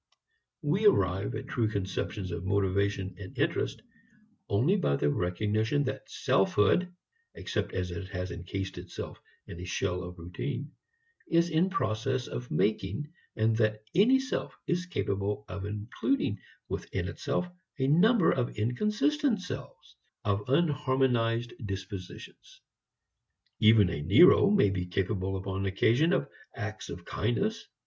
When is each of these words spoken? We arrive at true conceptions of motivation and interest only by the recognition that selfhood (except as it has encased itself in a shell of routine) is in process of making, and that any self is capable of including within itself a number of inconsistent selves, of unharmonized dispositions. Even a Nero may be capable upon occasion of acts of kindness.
We 0.63 0.87
arrive 0.87 1.35
at 1.35 1.47
true 1.47 1.67
conceptions 1.67 2.31
of 2.31 2.43
motivation 2.43 3.13
and 3.19 3.37
interest 3.37 3.83
only 4.49 4.75
by 4.75 4.95
the 4.95 5.11
recognition 5.11 5.83
that 5.83 6.09
selfhood 6.09 6.91
(except 7.35 7.73
as 7.73 7.91
it 7.91 8.07
has 8.07 8.31
encased 8.31 8.79
itself 8.79 9.21
in 9.45 9.59
a 9.59 9.63
shell 9.63 10.01
of 10.01 10.17
routine) 10.17 10.71
is 11.27 11.51
in 11.51 11.69
process 11.69 12.25
of 12.25 12.49
making, 12.49 13.13
and 13.35 13.55
that 13.57 13.83
any 13.93 14.19
self 14.19 14.57
is 14.65 14.87
capable 14.87 15.45
of 15.47 15.65
including 15.67 16.39
within 16.67 17.07
itself 17.07 17.47
a 17.77 17.85
number 17.85 18.31
of 18.31 18.57
inconsistent 18.57 19.39
selves, 19.43 19.97
of 20.25 20.43
unharmonized 20.47 21.51
dispositions. 21.63 22.61
Even 23.59 23.87
a 23.91 24.01
Nero 24.01 24.49
may 24.49 24.71
be 24.71 24.87
capable 24.87 25.37
upon 25.37 25.67
occasion 25.67 26.11
of 26.11 26.27
acts 26.55 26.89
of 26.89 27.05
kindness. 27.05 27.67